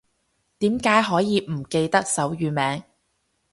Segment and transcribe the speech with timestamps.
[0.57, 2.83] 點解可以唔記得手語名